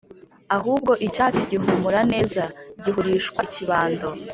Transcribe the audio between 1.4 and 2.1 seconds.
gihumura